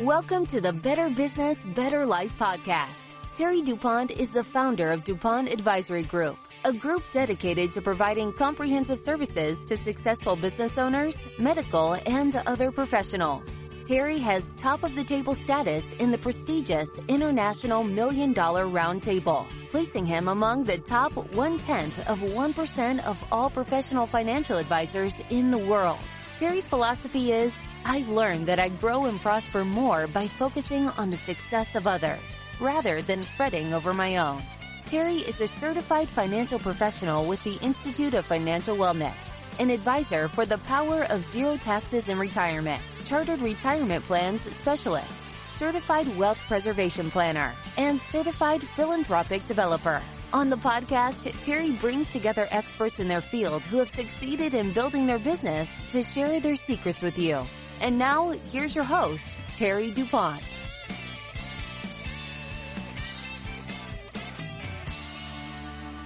[0.00, 3.02] Welcome to the Better Business, Better Life podcast.
[3.34, 8.98] Terry DuPont is the founder of DuPont Advisory Group, a group dedicated to providing comprehensive
[8.98, 13.50] services to successful business owners, medical, and other professionals.
[13.84, 20.06] Terry has top of the table status in the prestigious International Million Dollar Roundtable, placing
[20.06, 25.58] him among the top one tenth of 1% of all professional financial advisors in the
[25.58, 25.98] world.
[26.40, 27.52] Terry's philosophy is
[27.84, 32.18] I've learned that I grow and prosper more by focusing on the success of others
[32.58, 34.42] rather than fretting over my own.
[34.86, 40.46] Terry is a certified financial professional with the Institute of Financial Wellness, an advisor for
[40.46, 47.52] the power of zero taxes in retirement, chartered retirement plans specialist, certified wealth preservation planner,
[47.76, 50.00] and certified philanthropic developer.
[50.32, 55.04] On the podcast, Terry brings together experts in their field who have succeeded in building
[55.04, 57.44] their business to share their secrets with you.
[57.80, 59.24] And now, here's your host,
[59.56, 60.40] Terry DuPont.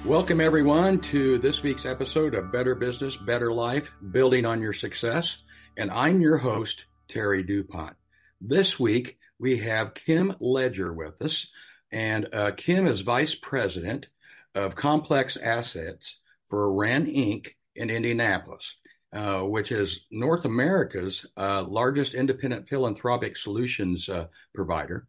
[0.06, 5.36] Welcome, everyone, to this week's episode of Better Business, Better Life, Building on Your Success.
[5.76, 7.96] And I'm your host, Terry DuPont.
[8.40, 11.48] This week, we have Kim Ledger with us.
[11.92, 14.08] And uh, Kim is Vice President
[14.54, 17.48] of complex assets for Ren Inc.
[17.74, 18.76] in Indianapolis,
[19.12, 25.06] uh, which is North America's uh, largest independent philanthropic solutions uh, provider.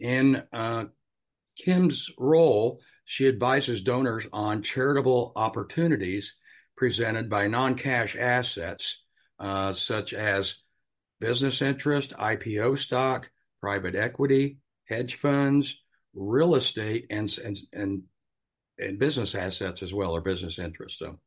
[0.00, 0.86] In uh,
[1.56, 6.34] Kim's role, she advises donors on charitable opportunities
[6.76, 9.02] presented by non cash assets
[9.38, 10.56] uh, such as
[11.20, 15.76] business interest, IPO stock, private equity, hedge funds,
[16.14, 18.02] real estate, and, and, and
[18.78, 20.98] and business assets as well, or business interests.
[20.98, 21.18] So,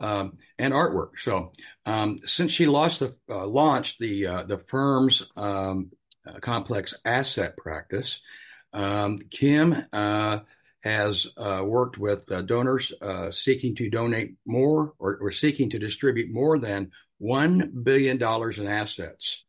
[0.00, 1.18] um, and artwork.
[1.18, 1.52] So,
[1.86, 5.90] um, since she lost the uh, launched the uh, the firm's um,
[6.26, 8.20] uh, complex asset practice,
[8.72, 10.40] um, Kim uh,
[10.82, 12.92] has uh, worked with uh, donors
[13.30, 18.66] seeking to donate more or, or, seeking to distribute more than one billion dollars in
[18.66, 19.44] assets.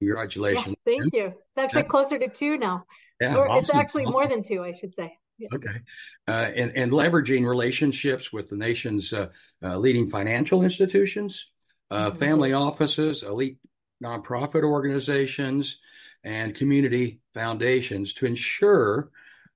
[0.00, 0.74] Congratulations!
[0.84, 1.26] Yeah, thank you.
[1.26, 2.84] It's actually closer to two now.
[3.20, 3.58] Yeah, awesome.
[3.58, 5.16] it's actually more than two, I should say.
[5.52, 5.80] Okay.
[6.28, 9.28] Uh, and, and leveraging relationships with the nation's uh,
[9.62, 11.46] uh, leading financial institutions,
[11.90, 12.18] uh, mm-hmm.
[12.18, 13.58] family offices, elite
[14.02, 15.78] nonprofit organizations,
[16.24, 19.10] and community foundations to ensure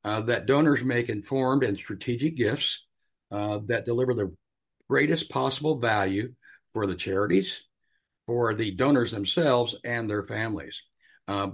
[0.04, 2.84] uh, that donors make informed and strategic gifts
[3.30, 4.32] uh, that deliver the
[4.88, 6.32] greatest possible value
[6.72, 7.62] for the charities,
[8.26, 10.82] for the donors themselves, and their families.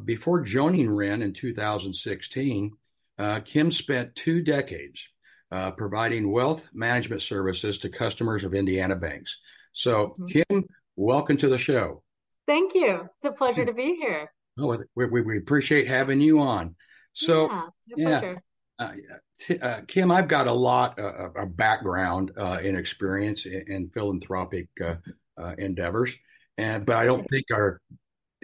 [0.05, 2.73] before joining Ren in 2016,
[3.19, 5.09] uh, Kim spent two decades
[5.51, 9.39] uh, providing wealth management services to customers of Indiana banks.
[9.73, 10.27] So, mm-hmm.
[10.27, 10.65] Kim,
[10.97, 12.03] welcome to the show.
[12.47, 13.09] Thank you.
[13.17, 14.33] It's a pleasure to be here.
[14.59, 16.75] Oh, we, we, we appreciate having you on.
[17.13, 17.51] So,
[17.97, 18.35] yeah, yeah
[18.79, 18.93] uh,
[19.39, 23.91] t- uh, Kim, I've got a lot of, of background uh, and experience in, in
[23.91, 24.97] philanthropic uh,
[25.41, 26.17] uh, endeavors,
[26.59, 27.81] and but I don't think our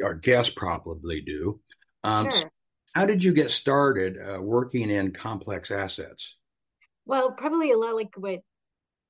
[0.02, 1.60] our guests probably do.
[2.04, 2.50] Um, sure.
[2.98, 6.34] How did you get started uh, working in complex assets?
[7.06, 8.40] Well, probably a lot like what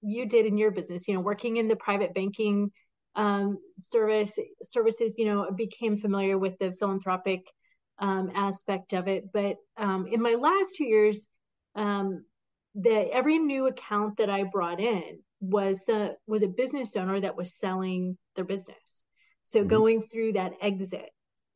[0.02, 1.08] you did in your business.
[1.08, 2.70] You know, working in the private banking
[3.16, 5.14] um, service services.
[5.16, 7.50] You know, became familiar with the philanthropic
[7.98, 9.32] um, aspect of it.
[9.32, 11.26] But um, in my last two years,
[11.74, 12.26] um,
[12.74, 17.38] that every new account that I brought in was uh, was a business owner that
[17.38, 19.06] was selling their business.
[19.44, 19.68] So mm-hmm.
[19.68, 21.08] going through that exit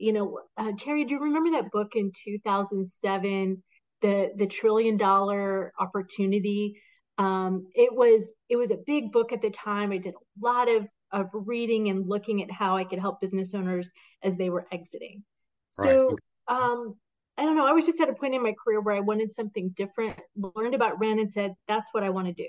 [0.03, 3.63] you know, uh, Terry, do you remember that book in 2007,
[4.01, 6.75] the the trillion dollar opportunity?
[7.19, 9.93] Um, it was it was a big book at the time.
[9.93, 13.55] I did a lot of of reading and looking at how I could help business
[13.55, 13.93] owners
[14.25, 15.23] as they were exiting.
[15.71, 16.57] So right.
[16.57, 16.97] um,
[17.39, 17.67] I don't know.
[17.67, 20.19] I was just at a point in my career where I wanted something different.
[20.35, 22.49] Learned about Ren and said that's what I want to do.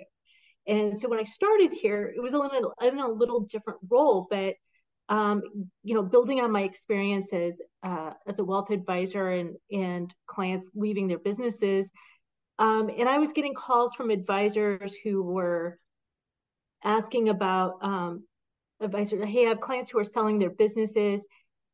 [0.66, 4.26] And so when I started here, it was a little in a little different role,
[4.28, 4.56] but
[5.10, 5.42] um,
[5.84, 11.08] you know, building on my experiences uh, as a wealth advisor and and clients leaving
[11.08, 11.92] their businesses,
[12.60, 15.80] um, and I was getting calls from advisors who were
[16.84, 18.24] asking about um,
[18.80, 19.24] advisors.
[19.26, 21.26] Hey, I have clients who are selling their businesses,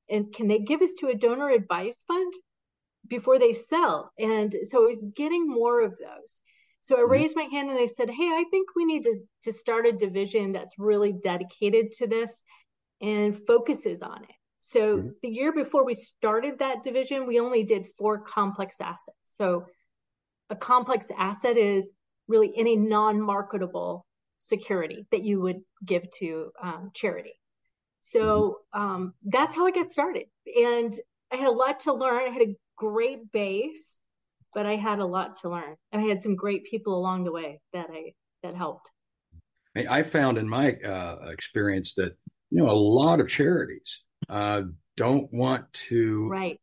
[0.10, 2.34] and can they give this to a donor advice fund
[3.08, 4.12] before they sell?
[4.18, 6.40] And so I was getting more of those.
[6.82, 7.12] So I mm-hmm.
[7.12, 9.92] raised my hand and I said, Hey, I think we need to, to start a
[9.92, 12.44] division that's really dedicated to this
[13.02, 14.36] and focuses on it.
[14.60, 15.10] So mm-hmm.
[15.22, 19.18] the year before we started that division, we only did four complex assets.
[19.38, 19.66] So
[20.50, 21.92] a complex asset is
[22.28, 24.06] really any non-marketable
[24.38, 27.34] security that you would give to um, charity.
[28.02, 28.82] So mm-hmm.
[28.82, 30.26] um, that's how I got started.
[30.46, 30.94] And
[31.32, 32.28] I had a lot to learn.
[32.28, 34.00] I had a great base,
[34.54, 37.32] but I had a lot to learn, and I had some great people along the
[37.32, 38.90] way that I that helped.
[39.76, 42.18] I found in my uh, experience that
[42.52, 44.64] you know a lot of charities uh,
[44.98, 46.60] don't want to right.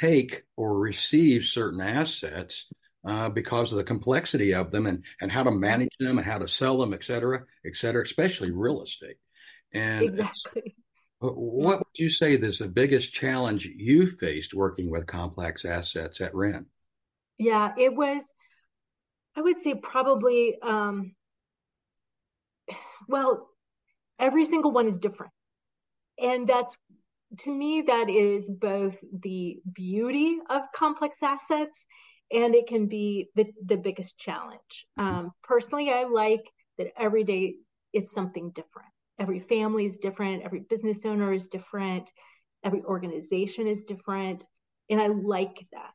[0.00, 2.66] take or receive certain assets
[3.04, 6.38] uh, because of the complexity of them and, and how to manage them and how
[6.38, 9.16] to sell them, et cetera, et cetera, especially real estate.
[9.72, 10.76] And exactly.
[11.18, 16.34] What would you say is the biggest challenge you faced working with complex assets at
[16.34, 16.66] Ren?
[17.38, 18.34] Yeah, it was,
[19.36, 21.14] I would say probably, um,
[23.08, 23.48] well,
[24.22, 25.32] every single one is different.
[26.18, 26.74] And that's,
[27.40, 31.84] to me, that is both the beauty of complex assets
[32.30, 34.86] and it can be the, the biggest challenge.
[34.96, 36.44] Um, personally, I like
[36.78, 37.56] that every day
[37.92, 38.88] it's something different
[39.22, 42.10] every family is different, every business owner is different,
[42.64, 44.44] every organization is different.
[44.90, 45.92] And I like that.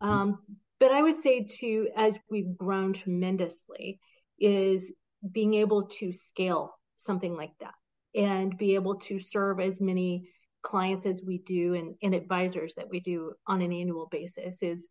[0.00, 0.38] Um,
[0.80, 4.00] but I would say, too, as we've grown tremendously,
[4.40, 4.92] is
[5.30, 6.74] being able to scale
[7.04, 7.74] something like that
[8.14, 10.28] and be able to serve as many
[10.62, 14.88] clients as we do and, and advisors that we do on an annual basis is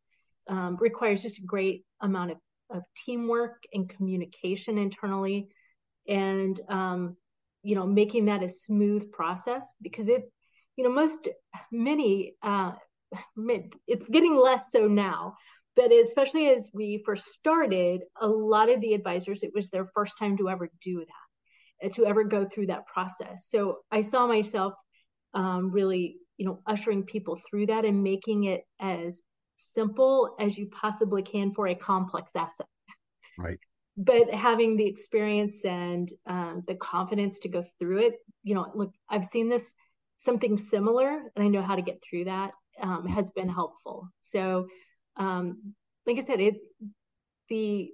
[0.50, 2.38] um, requires just a great amount of,
[2.72, 5.50] of teamwork and communication internally.
[6.08, 7.16] And um,
[7.64, 10.24] you know making that a smooth process because it
[10.76, 11.28] you know most
[11.72, 12.72] many uh
[13.88, 15.36] it's getting less so now
[15.76, 20.18] but especially as we first started a lot of the advisors it was their first
[20.18, 21.21] time to ever do that
[21.90, 23.48] to ever go through that process.
[23.50, 24.74] So i saw myself
[25.34, 29.22] um, really you know ushering people through that and making it as
[29.58, 32.68] simple as you possibly can for a complex asset.
[33.38, 33.60] Right.
[33.98, 38.92] But having the experience and um, the confidence to go through it you know look
[39.10, 39.74] i've seen this
[40.18, 42.52] something similar and i know how to get through that
[42.82, 44.08] um, has been helpful.
[44.22, 44.68] So
[45.18, 45.74] um,
[46.06, 46.56] like i said it
[47.50, 47.92] the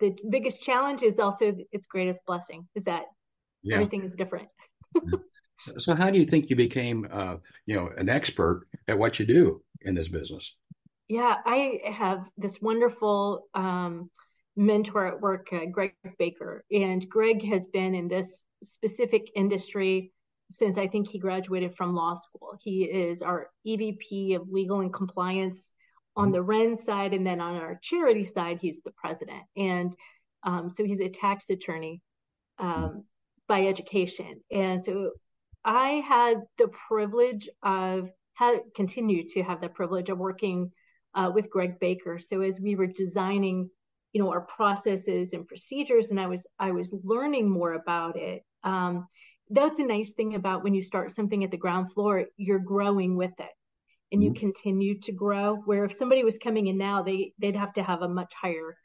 [0.00, 3.04] the biggest challenge is also its greatest blessing is that
[3.62, 3.74] yeah.
[3.74, 4.48] everything is different
[5.58, 7.36] so, so, how do you think you became uh,
[7.66, 10.56] you know an expert at what you do in this business
[11.08, 14.10] yeah i have this wonderful um,
[14.56, 16.64] mentor at work, uh, Greg Baker.
[16.70, 20.12] And Greg has been in this specific industry
[20.50, 22.56] since I think he graduated from law school.
[22.60, 25.72] He is our EVP of legal and compliance
[26.16, 27.14] on the Ren side.
[27.14, 29.42] And then on our charity side, he's the president.
[29.56, 29.96] And
[30.42, 32.00] um, so he's a tax attorney
[32.58, 33.04] um,
[33.48, 34.40] by education.
[34.50, 35.12] And so
[35.64, 40.72] I had the privilege of, had continued to have the privilege of working
[41.14, 42.18] uh, with Greg Baker.
[42.18, 43.70] So as we were designing
[44.12, 48.42] you know our processes and procedures and i was i was learning more about it
[48.64, 49.06] um,
[49.50, 53.16] that's a nice thing about when you start something at the ground floor you're growing
[53.16, 53.50] with it
[54.12, 54.34] and mm-hmm.
[54.34, 57.82] you continue to grow where if somebody was coming in now they they'd have to
[57.82, 58.76] have a much higher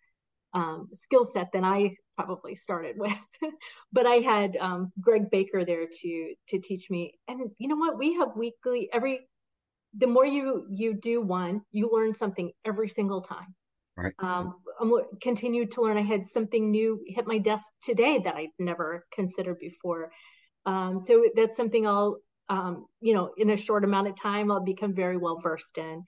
[0.54, 3.14] um, skill set than i probably started with
[3.92, 7.98] but i had um, greg baker there to to teach me and you know what
[7.98, 9.20] we have weekly every
[9.98, 13.56] the more you you do one you learn something every single time
[13.98, 14.14] Right.
[14.20, 15.98] Um, I'm continued to learn.
[15.98, 20.12] I had something new hit my desk today that I'd never considered before.
[20.68, 22.20] Um, so that's something I'll,
[22.50, 26.06] um, you know, in a short amount of time, I'll become very well versed in.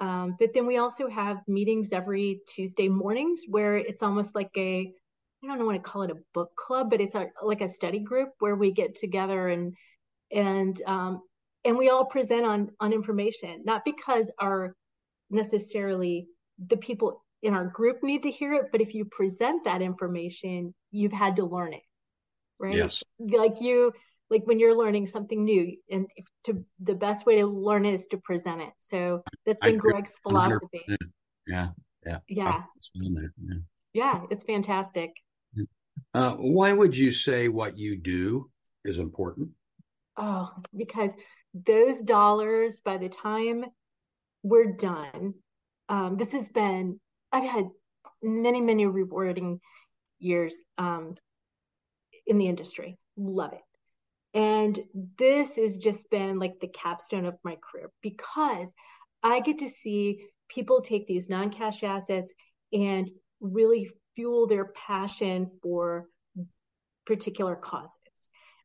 [0.00, 4.92] Um, but then we also have meetings every Tuesday mornings where it's almost like a,
[5.42, 7.68] I don't know want to call it a book club, but it's a, like a
[7.68, 9.74] study group where we get together and
[10.32, 11.20] and um,
[11.64, 14.74] and we all present on on information, not because our
[15.30, 16.26] necessarily
[16.66, 20.74] the people in our group need to hear it, but if you present that information,
[20.90, 21.82] you've had to learn it,
[22.58, 22.74] right?
[22.74, 23.02] Yes.
[23.18, 23.92] Like you,
[24.30, 26.06] like when you're learning something new, and
[26.44, 28.72] to the best way to learn it is to present it.
[28.78, 30.84] So that's been Greg's philosophy.
[31.46, 31.68] Yeah,
[32.04, 32.62] yeah, yeah.
[32.86, 33.58] Yeah.
[33.92, 35.10] yeah, it's fantastic.
[36.12, 38.50] Uh, why would you say what you do
[38.84, 39.50] is important?
[40.16, 41.12] Oh, because
[41.54, 43.64] those dollars, by the time
[44.42, 45.34] we're done,
[45.88, 47.00] um, this has been
[47.32, 47.68] I've had
[48.22, 49.60] many, many rewarding
[50.18, 51.16] years um,
[52.26, 52.96] in the industry.
[53.16, 53.60] Love it.
[54.34, 54.78] And
[55.16, 58.72] this has just been like the capstone of my career because
[59.22, 62.32] I get to see people take these non cash assets
[62.72, 63.10] and
[63.40, 66.08] really fuel their passion for
[67.06, 67.98] particular causes.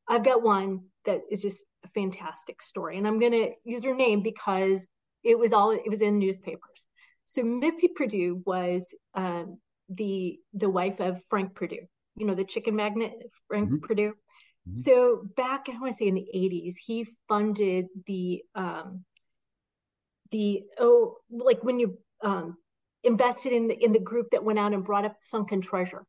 [0.07, 3.95] I've got one that is just a fantastic story, and I'm going to use her
[3.95, 4.87] name because
[5.23, 6.87] it was all it was in newspapers.
[7.25, 11.85] So Mitzi Perdue was um, the the wife of Frank Perdue,
[12.15, 13.13] you know, the chicken magnet
[13.47, 13.85] Frank mm-hmm.
[13.85, 14.13] Perdue.
[14.67, 14.77] Mm-hmm.
[14.77, 19.05] So back, I want to say in the 80s, he funded the um,
[20.31, 22.57] the oh like when you um,
[23.03, 26.05] invested in the in the group that went out and brought up sunken treasure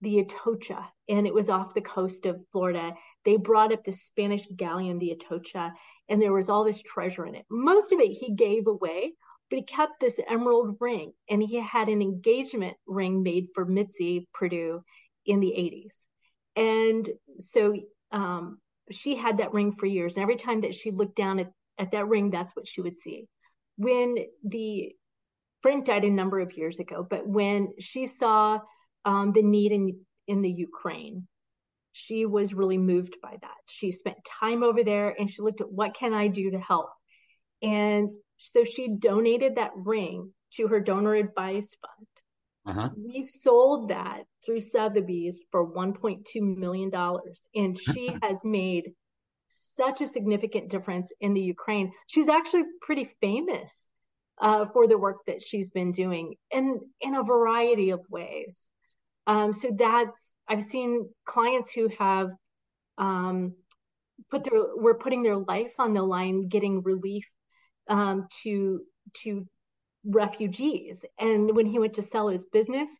[0.00, 2.92] the atocha and it was off the coast of florida.
[3.24, 5.72] They brought up the spanish galleon the atocha
[6.08, 7.46] and there was all this treasure in it.
[7.48, 9.12] Most of it he gave away
[9.48, 14.28] but he kept this emerald ring and he had an engagement ring made for mitzi
[14.34, 14.82] Perdue
[15.24, 15.94] in the 80s
[16.56, 17.76] and so
[18.10, 18.58] um,
[18.90, 21.92] she had that ring for years and every time that she looked down at, at
[21.92, 23.26] that ring that's what she would see
[23.76, 24.92] when the
[25.60, 28.60] Frank died a number of years ago, but when she saw
[29.04, 31.26] um, the need in in the Ukraine,
[31.92, 33.56] she was really moved by that.
[33.68, 36.90] She spent time over there and she looked at what can I do to help,
[37.62, 42.08] and so she donated that ring to her donor advice fund.
[42.64, 42.90] Uh-huh.
[42.96, 48.92] We sold that through Sotheby's for 1.2 million dollars, and she has made
[49.48, 51.92] such a significant difference in the Ukraine.
[52.06, 53.88] She's actually pretty famous
[54.40, 58.68] uh, for the work that she's been doing in in a variety of ways.
[59.26, 62.30] Um, so that's I've seen clients who have
[62.98, 63.54] um,
[64.30, 67.28] put their were putting their life on the line, getting relief
[67.88, 68.82] um, to
[69.22, 69.46] to
[70.04, 71.04] refugees.
[71.18, 72.90] And when he went to sell his business,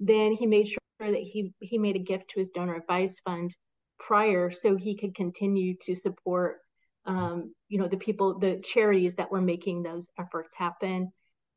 [0.00, 3.54] then he made sure that he he made a gift to his donor advised fund
[3.98, 6.58] prior so he could continue to support
[7.06, 11.12] um, you know the people the charities that were making those efforts happen.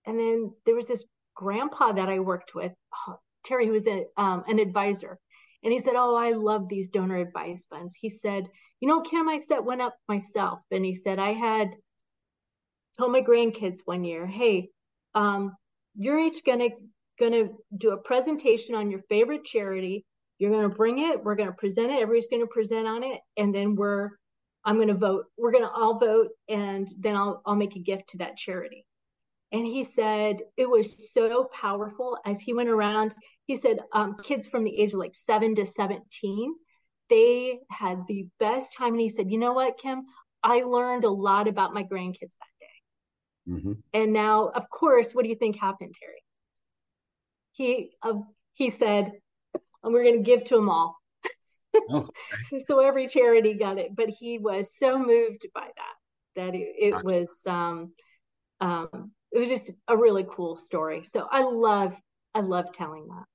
[0.05, 1.03] And then there was this
[1.35, 2.71] grandpa that i worked with
[3.43, 5.19] terry who was a, um, an advisor.
[5.63, 7.95] And he said oh i love these donor advice funds.
[7.99, 8.47] He said
[8.79, 10.59] you know kim i set one up myself.
[10.71, 11.71] And he said i had
[12.97, 14.69] told my grandkids one year hey
[15.15, 15.55] um,
[15.95, 16.69] you're each gonna
[17.19, 20.05] gonna do a presentation on your favorite charity
[20.37, 21.23] you're to bring it.
[21.23, 22.01] We're to present it.
[22.01, 23.21] Everybody's to present on it.
[23.37, 24.09] And then we're,
[24.63, 25.25] I'm to vote.
[25.37, 26.29] We're to all vote.
[26.49, 28.85] And then I'll, I'll make a gift to that charity.
[29.51, 33.15] And he said it was so powerful as he went around.
[33.45, 36.55] He said um, kids from the age of like seven to 17,
[37.09, 38.93] they had the best time.
[38.93, 40.03] And he said, you know what, Kim?
[40.43, 42.54] I learned a lot about my grandkids that.
[43.47, 43.73] Mm-hmm.
[43.93, 46.23] And now, of course, what do you think happened, Terry?
[47.51, 48.19] He uh,
[48.53, 49.11] he said,
[49.83, 50.97] and we're going to give to them all.
[51.89, 52.09] oh,
[52.53, 52.63] okay.
[52.65, 55.95] so every charity got it, but he was so moved by that
[56.35, 57.05] that it, it gotcha.
[57.05, 57.93] was um,
[58.61, 61.03] um, it was just a really cool story.
[61.03, 61.95] So I love
[62.33, 63.25] I love telling that.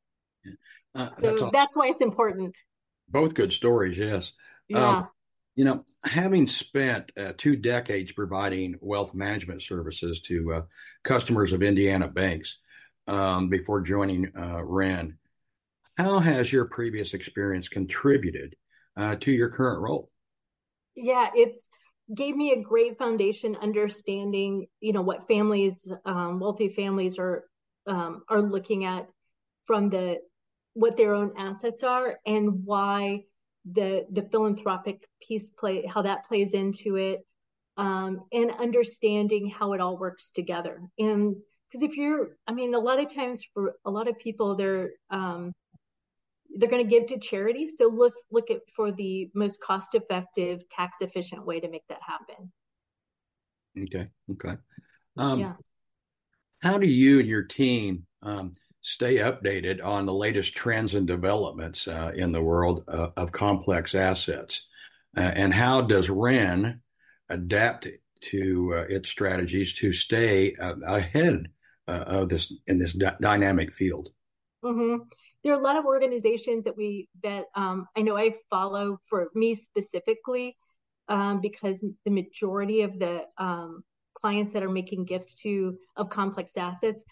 [0.45, 1.03] Yeah.
[1.03, 2.57] Uh, so that's, that's, why it's important.
[3.09, 4.33] Both good stories, yes.
[4.69, 4.89] Yeah.
[4.89, 5.09] Um,
[5.57, 10.63] you know, having spent uh, two decades providing wealth management services to uh,
[11.03, 12.59] customers of Indiana banks
[13.07, 14.63] um, before joining uh,
[15.97, 18.57] how has your previous experience contributed
[18.97, 20.11] uh, to your current role?
[20.95, 21.69] Yeah, it's
[22.15, 27.45] gave me a great foundation understanding, you know, what families, um, wealthy families are
[27.87, 29.09] um, are looking at
[29.65, 30.19] from the
[30.75, 33.25] what their own assets are and why
[33.71, 37.27] the the philanthropic piece play how that plays into it
[37.77, 41.37] um, and understanding how it all works together and
[41.69, 44.91] because if you're i mean a lot of times for a lot of people they're
[45.11, 45.53] um,
[46.57, 47.69] they're going to give to charity.
[47.69, 52.01] So let's look at for the most cost effective, tax efficient way to make that
[52.07, 52.53] happen.
[53.79, 54.09] Okay.
[54.33, 54.57] Okay.
[55.17, 55.53] Um, yeah.
[56.61, 61.87] How do you and your team um, stay updated on the latest trends and developments
[61.87, 64.67] uh, in the world uh, of complex assets?
[65.17, 66.81] Uh, and how does REN
[67.29, 67.89] adapt
[68.21, 71.49] to uh, its strategies to stay uh, ahead
[71.89, 74.11] uh, of this in this d- dynamic field?
[74.65, 75.05] Mm-hmm
[75.43, 79.29] there are a lot of organizations that we that um, I know I follow for
[79.35, 80.57] me specifically
[81.09, 83.83] um, because the majority of the um,
[84.15, 87.03] clients that are making gifts to of complex assets,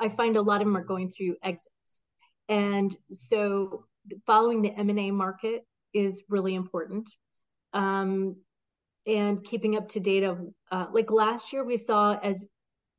[0.00, 2.02] I find a lot of them are going through exits,
[2.48, 3.84] and so
[4.26, 7.08] following the M and A market is really important.
[7.72, 8.36] Um,
[9.06, 12.46] and keeping up to date of uh, like last year we saw as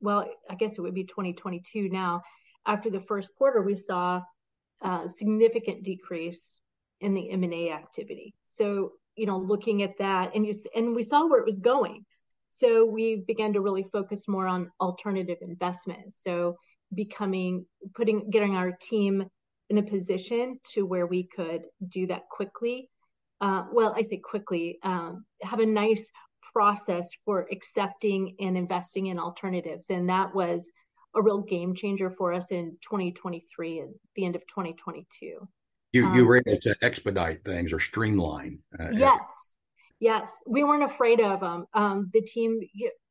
[0.00, 2.20] well i guess it would be 2022 now
[2.66, 4.20] after the first quarter we saw
[4.82, 6.60] uh, significant decrease
[7.00, 8.34] in the M&A activity.
[8.44, 12.04] So, you know, looking at that and you and we saw where it was going.
[12.50, 16.22] So we began to really focus more on alternative investments.
[16.22, 16.56] So
[16.94, 19.24] becoming putting getting our team
[19.70, 22.90] in a position to where we could do that quickly.
[23.40, 26.12] Uh, well, I say quickly, um, have a nice
[26.52, 29.86] process for accepting and investing in alternatives.
[29.90, 30.70] And that was
[31.14, 35.48] a real game changer for us in 2023 and the end of 2022.
[35.92, 38.60] You um, you were able to expedite things or streamline.
[38.78, 39.56] Uh, yes,
[40.00, 41.66] yes, we weren't afraid of them.
[41.74, 42.60] Um, the team,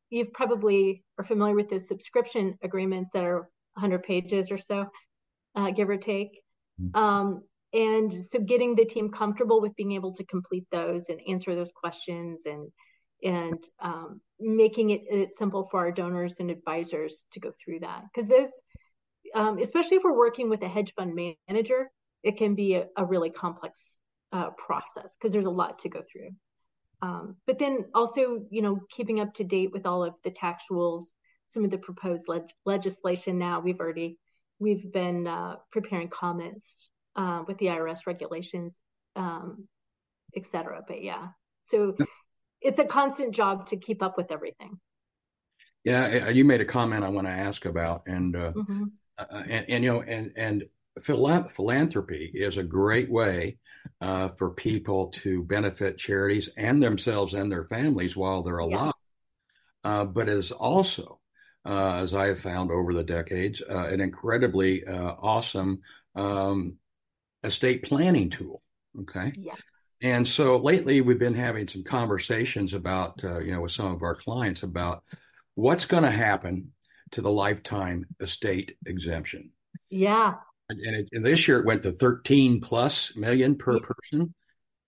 [0.10, 3.50] you've probably are familiar with those subscription agreements that are
[3.82, 4.86] 100 pages or so,
[5.56, 6.42] uh, give or take.
[6.80, 6.98] Mm-hmm.
[6.98, 11.56] Um, and so getting the team comfortable with being able to complete those and answer
[11.56, 12.70] those questions and
[13.24, 18.04] and um, making it, it, simple for our donors and advisors to go through that
[18.14, 18.50] because those
[19.36, 21.16] um, especially if we're working with a hedge fund
[21.48, 21.90] manager
[22.24, 24.02] it can be a, a really complex
[24.34, 26.30] uh, process because there's a lot to go through
[27.02, 30.66] um, but then also you know keeping up to date with all of the tax
[30.70, 31.14] rules
[31.52, 34.18] some of the proposed leg- legislation now we've already
[34.60, 38.80] we've been uh, preparing comments uh, with the IRS regulations,
[39.16, 39.68] um,
[40.36, 40.82] et cetera.
[40.88, 41.30] But yeah,
[41.66, 41.96] so
[42.62, 44.80] it's a constant job to keep up with everything.
[45.84, 48.84] Yeah, you made a comment I want to ask about, and uh, mm-hmm.
[49.18, 50.64] uh, and, and, you know, and and
[51.02, 53.58] philanthropy is a great way
[54.00, 58.94] uh, for people to benefit charities and themselves and their families while they're alive.
[58.94, 59.06] Yes.
[59.84, 61.21] Uh, but is also,
[61.66, 65.82] uh, as I have found over the decades, uh, an incredibly awesome
[66.16, 66.78] um,
[67.44, 68.62] estate planning tool.
[69.02, 69.32] Okay.
[69.36, 69.62] Yes.
[70.02, 74.02] And so lately we've been having some conversations about, uh, you know, with some of
[74.02, 75.04] our clients about
[75.56, 76.72] what's going to happen
[77.12, 79.52] to the lifetime estate exemption.
[79.90, 80.36] Yeah.
[80.70, 84.34] And, and, it, and, this year it went to 13 plus million per person.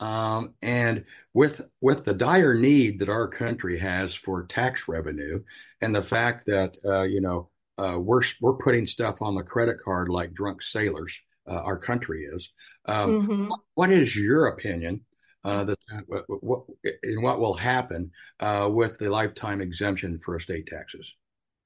[0.04, 5.42] Um, and with with the dire need that our country has for tax revenue,
[5.80, 9.78] and the fact that uh, you know uh, we're we're putting stuff on the credit
[9.80, 11.18] card like drunk sailors,
[11.48, 12.52] uh, our country is.
[12.86, 13.48] Um, mm-hmm.
[13.48, 15.06] what, what is your opinion
[15.46, 16.64] uh, that what, what,
[17.04, 21.16] in what will happen uh, with the lifetime exemption for estate taxes?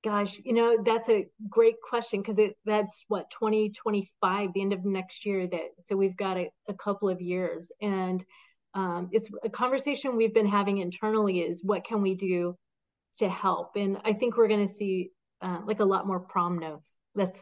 [0.08, 4.86] Gosh, you know that's a great question because it that's what 2025, the end of
[4.86, 5.46] next year.
[5.48, 8.24] That so we've got a, a couple of years, and
[8.74, 11.42] um, it's a conversation we've been having internally.
[11.42, 12.56] Is what can we do
[13.18, 13.76] to help?
[13.76, 16.96] And I think we're going to see uh, like a lot more prom notes.
[17.14, 17.42] That's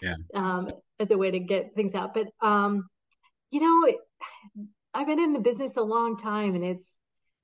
[0.00, 0.14] yeah.
[0.34, 2.14] um, as a way to get things out.
[2.14, 2.86] But um,
[3.50, 3.92] you know,
[4.94, 6.96] I've been in the business a long time, and it's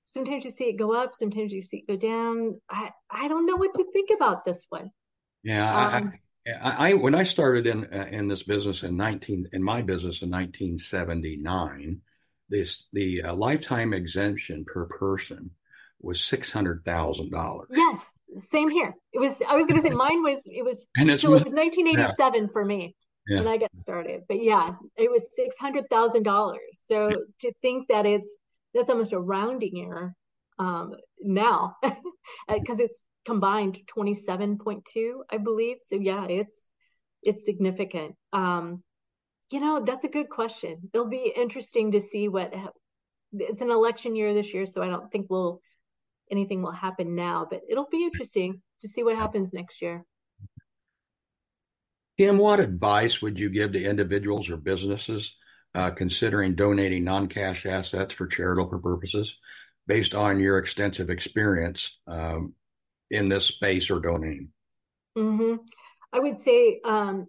[0.08, 2.60] sometimes you see it go up, sometimes you see it go down.
[2.68, 4.90] I I don't know what to think about this one.
[5.42, 6.12] Yeah, um,
[6.46, 9.82] I, I, I, when I started in uh, in this business in nineteen in my
[9.82, 12.00] business in nineteen seventy nine,
[12.48, 15.50] this the uh, lifetime exemption per person
[16.00, 17.68] was six hundred thousand dollars.
[17.70, 18.10] Yes,
[18.50, 18.94] same here.
[19.12, 19.40] It was.
[19.48, 20.42] I was going to say mine was.
[20.46, 20.86] It was.
[20.96, 22.48] And so it was 1987 yeah.
[22.52, 22.94] for me
[23.26, 23.38] yeah.
[23.38, 24.22] when I got started.
[24.28, 26.60] But yeah, it was six hundred thousand dollars.
[26.86, 27.16] So yeah.
[27.40, 28.38] to think that it's
[28.74, 30.14] that's almost a rounding error
[30.58, 31.76] um, now,
[32.48, 34.82] because it's combined 27.2,
[35.30, 35.76] I believe.
[35.80, 36.72] So yeah, it's
[37.22, 38.14] it's significant.
[38.32, 38.82] Um,
[39.50, 40.90] you know, that's a good question.
[40.92, 42.54] It'll be interesting to see what.
[43.32, 45.60] It's an election year this year, so I don't think we'll
[46.30, 50.04] anything will happen now, but it'll be interesting to see what happens next year.
[52.18, 55.36] Kim, what advice would you give to individuals or businesses
[55.74, 59.38] uh, considering donating non cash assets for charitable purposes
[59.86, 62.54] based on your extensive experience um,
[63.10, 64.50] in this space or domain?
[65.16, 65.56] Mm-hmm.
[66.12, 67.26] I would say, um,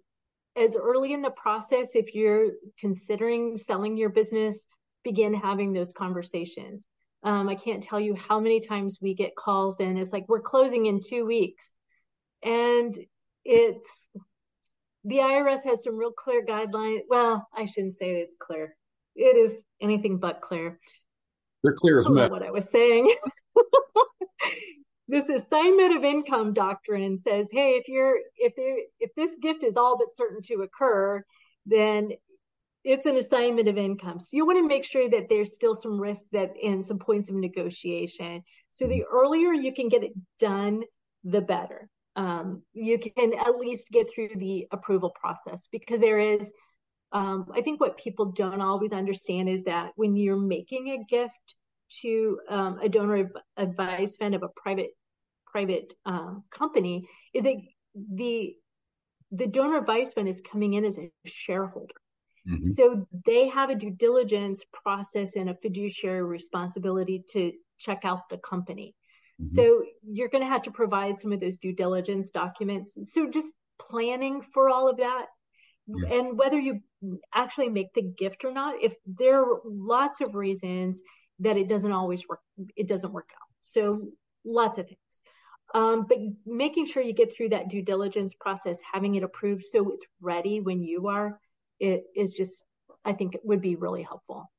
[0.56, 4.66] as early in the process, if you're considering selling your business,
[5.04, 6.86] begin having those conversations.
[7.22, 10.40] Um, I can't tell you how many times we get calls and it's like, we're
[10.40, 11.70] closing in two weeks.
[12.42, 12.96] And
[13.44, 14.08] it's
[15.04, 17.00] the IRS has some real clear guidelines.
[17.08, 18.76] Well, I shouldn't say it's clear.
[19.16, 20.78] It is anything but clear.
[21.62, 22.30] They're clear as mud.
[22.30, 23.12] What I was saying.
[25.08, 29.76] this assignment of income doctrine says, hey, if you're if there if this gift is
[29.76, 31.22] all but certain to occur,
[31.66, 32.10] then
[32.84, 34.20] it's an assignment of income.
[34.20, 37.28] So you want to make sure that there's still some risk that and some points
[37.28, 38.42] of negotiation.
[38.70, 39.16] So the mm-hmm.
[39.16, 40.82] earlier you can get it done,
[41.24, 41.88] the better.
[42.16, 46.52] Um, you can at least get through the approval process because there is,
[47.12, 51.54] um, I think what people don't always understand is that when you're making a gift
[52.02, 54.90] to um, a donor advised fund of a private
[55.46, 57.58] private um, company, is it
[57.94, 58.54] the
[59.32, 61.94] the donor advised fund is coming in as a shareholder.
[62.48, 62.64] Mm-hmm.
[62.64, 68.38] So they have a due diligence process and a fiduciary responsibility to check out the
[68.38, 68.94] company.
[69.40, 69.46] Mm-hmm.
[69.46, 72.96] So you're going to have to provide some of those due diligence documents.
[73.12, 75.26] So just planning for all of that.
[75.86, 76.18] Yeah.
[76.18, 76.80] And whether you
[77.34, 81.02] actually make the gift or not, if there are lots of reasons
[81.40, 82.40] that it doesn't always work,
[82.76, 83.48] it doesn't work out.
[83.62, 84.08] So
[84.44, 84.98] lots of things.
[85.74, 89.90] Um, but making sure you get through that due diligence process, having it approved so
[89.92, 91.40] it's ready when you are,
[91.78, 92.64] it is just,
[93.04, 94.50] I think it would be really helpful.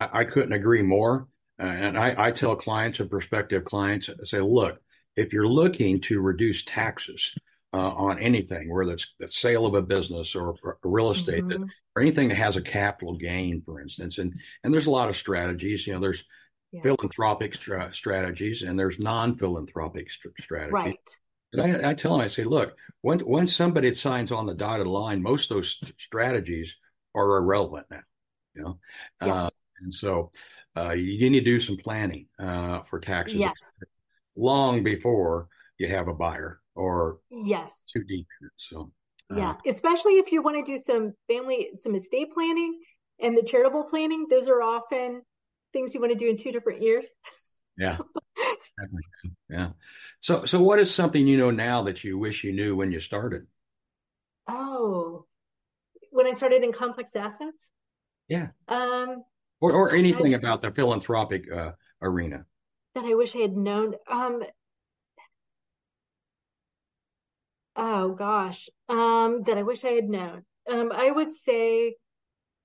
[0.00, 1.28] I, I couldn't agree more.
[1.58, 4.78] And I, I, tell clients and prospective clients, I say, look,
[5.16, 7.34] if you're looking to reduce taxes
[7.72, 11.62] uh, on anything, whether it's the sale of a business or, or real estate, mm-hmm.
[11.62, 15.08] that, or anything that has a capital gain, for instance, and and there's a lot
[15.08, 15.86] of strategies.
[15.86, 16.24] You know, there's
[16.72, 16.82] yeah.
[16.82, 20.72] philanthropic stra- strategies and there's non-philanthropic st- strategies.
[20.72, 20.98] Right.
[21.58, 25.22] I, I, tell them, I say, look, when when somebody signs on the dotted line,
[25.22, 26.76] most of those st- strategies
[27.14, 28.02] are irrelevant now.
[28.54, 28.78] You know,
[29.22, 29.44] yeah.
[29.44, 30.32] uh, and so
[30.76, 33.54] uh, you need to do some planning uh, for taxes yes.
[34.36, 38.26] long before you have a buyer or yes too deep.
[38.56, 38.92] So
[39.32, 42.80] uh, yeah, especially if you want to do some family, some estate planning
[43.20, 44.26] and the charitable planning.
[44.30, 45.22] Those are often
[45.72, 47.06] things you want to do in two different years.
[47.76, 47.98] Yeah.
[49.48, 49.70] yeah.
[50.20, 53.00] So so what is something you know now that you wish you knew when you
[53.00, 53.46] started?
[54.48, 55.26] Oh,
[56.10, 57.70] when I started in complex assets?
[58.28, 58.48] Yeah.
[58.68, 59.24] Um
[59.60, 62.44] or or anything I, about the philanthropic uh, arena.
[62.94, 63.94] That I wish I had known.
[64.08, 64.42] Um
[67.76, 68.68] Oh gosh.
[68.88, 70.44] Um that I wish I had known.
[70.70, 71.96] Um I would say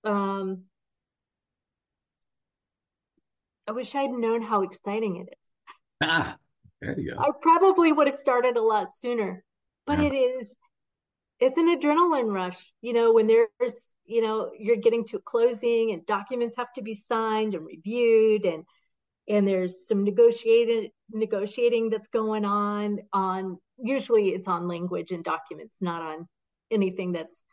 [0.04, 0.64] um
[3.68, 5.50] I wish I'd known how exciting it is.
[6.04, 6.36] Ah,
[6.82, 7.22] there you go.
[7.22, 9.44] I probably would have started a lot sooner,
[9.86, 10.06] but yeah.
[10.06, 10.58] it is,
[11.40, 12.74] it's an adrenaline rush.
[12.82, 16.94] You know, when there's, you know, you're getting to closing and documents have to be
[16.94, 18.66] signed and reviewed and,
[19.30, 25.78] and there's some negotiated negotiating that's going on on usually it's on language and documents
[25.82, 26.28] not on
[26.72, 27.44] anything that's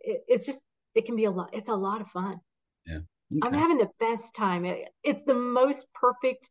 [0.00, 0.60] it, it's just
[0.94, 2.38] it can be a lot it's a lot of fun
[2.86, 2.98] yeah
[3.30, 3.46] Okay.
[3.46, 4.64] I'm having the best time.
[5.04, 6.48] It's the most perfect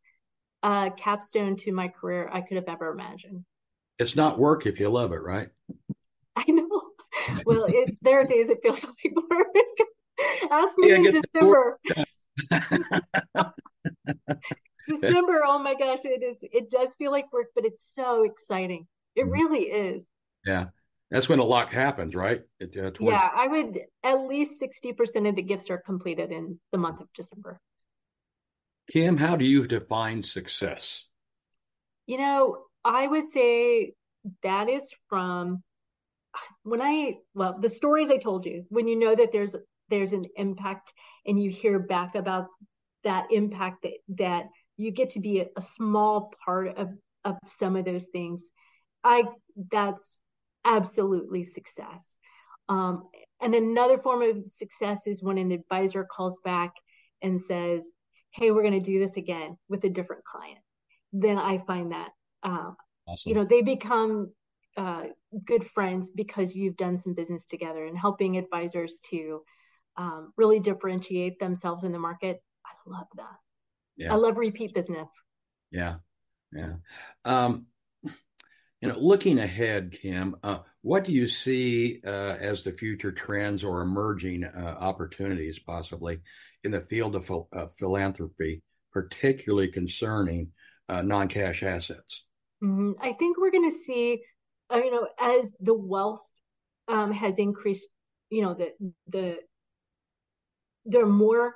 [0.61, 3.45] uh, capstone to my career I could have ever imagined.
[3.97, 5.49] It's not work if you love it, right?
[6.35, 6.86] I know.
[7.45, 9.47] Well, it, there are days it feels like work.
[10.51, 11.79] Ask me yeah, in December.
[14.87, 16.37] December, oh my gosh, it is.
[16.41, 18.87] It does feel like work, but it's so exciting.
[19.15, 19.31] It mm-hmm.
[19.31, 20.03] really is.
[20.45, 20.67] Yeah.
[21.09, 22.43] That's when a lot happens, right?
[22.59, 23.13] It, uh, towards...
[23.13, 27.07] Yeah, I would at least 60% of the gifts are completed in the month of
[27.13, 27.61] December.
[28.91, 31.05] Kim, how do you define success?
[32.07, 33.93] You know, I would say
[34.43, 35.63] that is from
[36.63, 39.55] when I well, the stories I told you, when you know that there's
[39.89, 40.93] there's an impact
[41.25, 42.47] and you hear back about
[43.03, 44.45] that impact that that
[44.75, 46.89] you get to be a, a small part of
[47.23, 48.51] of some of those things.
[49.03, 49.23] I
[49.71, 50.19] that's
[50.65, 52.01] absolutely success.
[52.69, 53.03] Um,
[53.41, 56.73] and another form of success is when an advisor calls back
[57.21, 57.83] and says,
[58.31, 60.59] Hey, we're going to do this again with a different client.
[61.13, 62.09] Then I find that,
[62.43, 62.71] uh,
[63.07, 63.29] awesome.
[63.29, 64.31] you know, they become
[64.77, 65.03] uh,
[65.45, 69.41] good friends because you've done some business together and helping advisors to
[69.97, 72.41] um, really differentiate themselves in the market.
[72.65, 73.35] I love that.
[73.97, 74.13] Yeah.
[74.13, 75.09] I love repeat business.
[75.71, 75.95] Yeah.
[76.53, 76.75] Yeah.
[77.25, 77.65] Um,
[78.81, 83.63] you know, looking ahead, Kim, uh, what do you see uh, as the future trends
[83.63, 86.19] or emerging uh, opportunities, possibly
[86.63, 88.61] in the field of ph- uh, philanthropy,
[88.93, 90.51] particularly concerning
[90.87, 92.23] uh, non-cash assets?
[92.63, 92.91] Mm-hmm.
[93.01, 94.21] I think we're going to see,
[94.71, 96.21] you know, as the wealth
[96.87, 97.87] um, has increased,
[98.29, 98.71] you know, the
[99.07, 99.37] the
[100.85, 101.55] there are more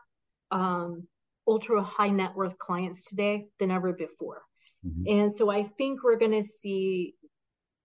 [0.51, 1.07] um,
[1.47, 4.41] ultra high net worth clients today than ever before.
[4.85, 5.19] Mm-hmm.
[5.19, 7.15] And so I think we're going to see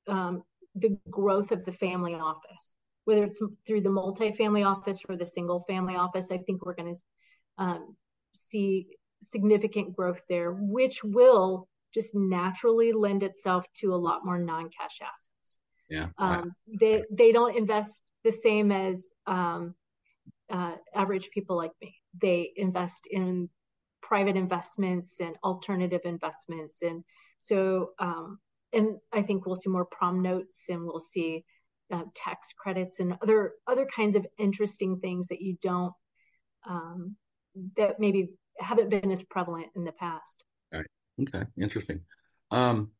[0.08, 0.42] um,
[0.74, 5.60] the growth of the family office, whether it's through the multi-family office or the single
[5.60, 6.30] family office.
[6.30, 7.00] I think we're going to
[7.58, 7.96] um,
[8.34, 8.88] see
[9.22, 15.58] significant growth there, which will just naturally lend itself to a lot more non-cash assets.
[15.88, 16.08] Yeah.
[16.18, 19.74] Um, they they don't invest the same as um,
[20.50, 21.94] uh, average people like me.
[22.20, 23.48] They invest in
[24.02, 26.82] private investments and alternative investments.
[26.82, 27.02] And
[27.40, 28.38] so, um,
[28.72, 31.44] and I think we'll see more prom notes and we'll see
[31.92, 35.92] uh, tax credits and other other kinds of interesting things that you don't
[36.68, 37.16] um,
[37.76, 40.44] that maybe haven't been as prevalent in the past.
[41.20, 41.44] Okay.
[41.58, 42.00] Interesting.
[42.50, 42.90] Um,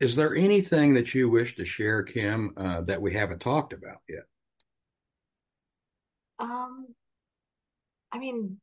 [0.00, 3.98] is there anything that you wish to share, Kim, uh, that we haven't talked about
[4.08, 4.24] yet?
[6.40, 6.88] Um,
[8.10, 8.58] I mean,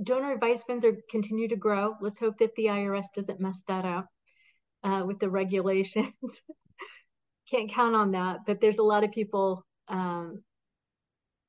[0.00, 1.96] donor advice funds are continue to grow.
[2.00, 4.06] Let's hope that the IRS doesn't mess that up
[4.84, 6.12] uh, with the regulations.
[7.50, 9.66] Can't count on that, but there's a lot of people.
[9.88, 10.42] Um,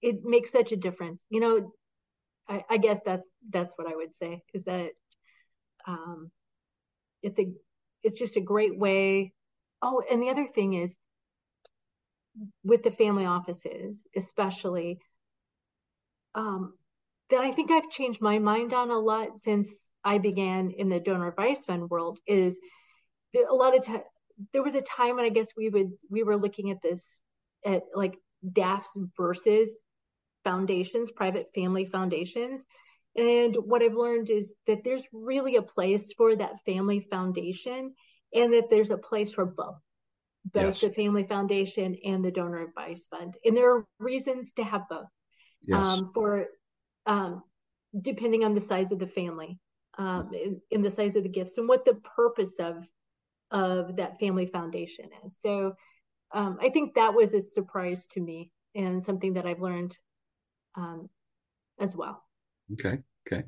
[0.02, 1.24] it makes such a difference.
[1.30, 1.72] You know,
[2.50, 4.89] I, I, guess that's that's what I would say is that
[5.88, 6.32] um,
[7.22, 7.52] it's a
[8.04, 9.34] it's just a great way.
[9.82, 10.96] Oh, and the other thing is
[12.63, 15.00] with the family offices, especially.
[16.36, 16.74] Um,
[17.30, 19.69] that I think I've changed my mind on a lot since
[20.04, 22.60] I began in the donor advice fund world is
[23.36, 24.02] a lot of time
[24.52, 27.22] there was a time when I guess we would we were looking at this
[27.65, 28.17] at like
[28.52, 29.69] DAFs versus
[30.43, 32.65] foundations, private family foundations.
[33.15, 37.93] And what I've learned is that there's really a place for that family foundation
[38.34, 39.80] and that there's a place for both,
[40.45, 40.82] both yes.
[40.82, 43.38] the family foundation and the donor advice fund.
[43.45, 45.08] And there are reasons to have both
[45.62, 45.86] yes.
[45.86, 46.45] um, for
[47.06, 47.43] um,
[48.02, 49.60] depending on the size of the family
[49.97, 52.88] um, in, in the size of the gifts and what the purpose of
[53.52, 55.39] of that family foundation is.
[55.39, 55.76] So
[56.34, 59.95] um, I think that was a surprise to me and something that I've learned
[60.76, 61.08] um,
[61.80, 62.23] as well.
[62.74, 63.00] Okay.
[63.28, 63.44] Okay.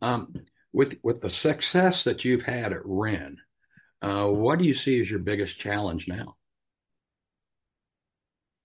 [0.00, 0.34] Um,
[0.72, 3.38] with with the success that you've had at Ren,
[4.00, 6.36] uh, what do you see as your biggest challenge now?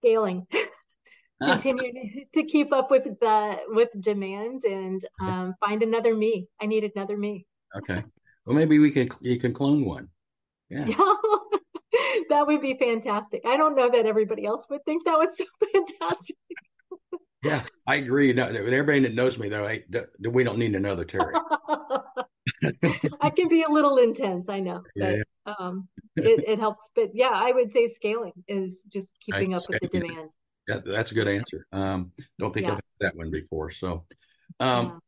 [0.02, 0.48] Scaling.
[1.44, 6.48] Continue to keep up with the with demand and um, find another me.
[6.60, 7.46] I need another me.
[7.76, 8.04] Okay.
[8.46, 10.10] Well, maybe we can you can clone one.
[10.70, 10.86] Yeah.
[12.30, 13.42] that would be fantastic.
[13.46, 16.38] I don't know that everybody else would think that was so fantastic.
[17.44, 18.34] yeah, I agree.
[18.34, 19.84] No, everybody that knows me, though, I,
[20.20, 21.34] we don't need another Terry.
[23.22, 25.54] I can be a little intense, I know, but yeah.
[25.58, 26.92] um, it, it, helps.
[26.96, 30.30] But yeah, I would say scaling is just keeping I, up with the demand.
[30.68, 31.66] Yeah, that's a good answer.
[31.72, 32.74] Um, don't think yeah.
[32.74, 33.72] I've had that one before.
[33.72, 34.04] So,
[34.60, 35.00] um,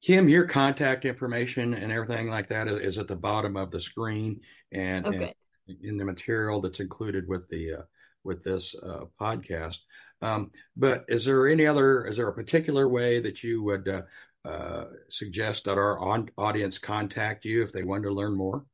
[0.00, 4.40] Kim, your contact information and everything like that is, at the bottom of the screen
[4.70, 5.34] and, okay.
[5.66, 7.82] and in the material that's included with the uh,
[8.24, 9.78] with this uh, podcast.
[10.20, 12.06] Um, but is there any other?
[12.06, 14.02] Is there a particular way that you would uh,
[14.44, 18.64] uh suggest that our on- audience contact you if they want to learn more?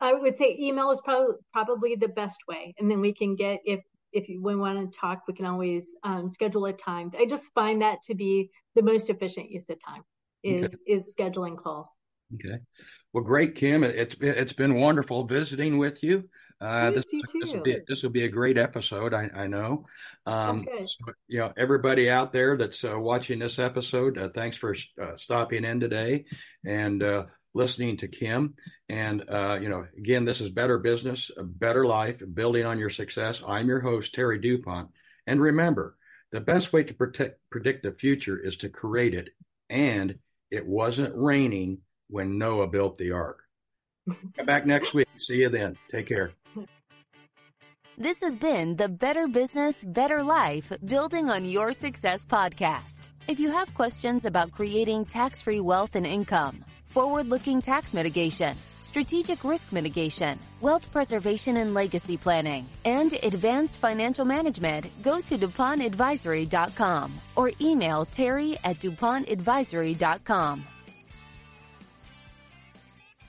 [0.00, 3.60] I would say email is probably probably the best way, and then we can get
[3.64, 3.80] if
[4.12, 7.12] if we want to talk, we can always um, schedule a time.
[7.18, 10.02] I just find that to be the most efficient use of time
[10.42, 10.74] is okay.
[10.86, 11.88] is scheduling calls.
[12.34, 12.58] Okay.
[13.12, 13.84] Well, great, Kim.
[13.84, 16.28] It's it's been wonderful visiting with you.
[16.62, 19.86] Uh, this, this, will be, this will be a great episode, I, I know.
[20.26, 20.86] Um, okay.
[20.86, 25.16] so, you know, everybody out there that's uh, watching this episode, uh, thanks for uh,
[25.16, 26.26] stopping in today
[26.64, 28.54] and uh, listening to Kim.
[28.88, 32.90] And, uh, you know, again, this is Better Business, a Better Life, building on your
[32.90, 33.42] success.
[33.44, 34.90] I'm your host, Terry DuPont.
[35.26, 35.96] And remember,
[36.30, 39.30] the best way to protect, predict the future is to create it
[39.68, 40.18] and
[40.52, 43.42] it wasn't raining when Noah built the ark.
[44.36, 45.08] Come back next week.
[45.16, 45.76] See you then.
[45.90, 46.34] Take care.
[48.02, 53.10] This has been the Better Business, Better Life Building on Your Success podcast.
[53.28, 58.56] If you have questions about creating tax free wealth and income, forward looking tax mitigation,
[58.80, 67.20] strategic risk mitigation, wealth preservation and legacy planning, and advanced financial management, go to DuPontAdvisory.com
[67.36, 70.64] or email Terry at DuPontAdvisory.com.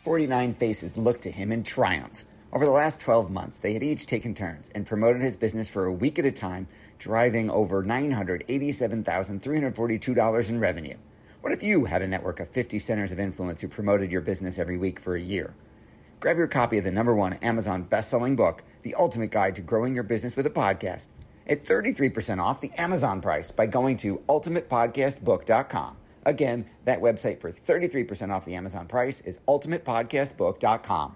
[0.04, 2.26] 49 faces looked to him in triumph.
[2.54, 5.86] Over the last 12 months, they had each taken turns and promoted his business for
[5.86, 6.68] a week at a time,
[7.00, 10.98] driving over $987,342 in revenue.
[11.42, 14.60] What if you had a network of 50 centers of influence who promoted your business
[14.60, 15.56] every week for a year?
[16.20, 19.96] Grab your copy of the number one Amazon best-selling book, The Ultimate Guide to Growing
[19.96, 21.08] Your Business with a Podcast,
[21.48, 25.98] at 33% off the Amazon price by going to ultimatepodcastbook.com.
[26.24, 31.16] Again, that website for 33% off the Amazon price is ultimatepodcastbook.com.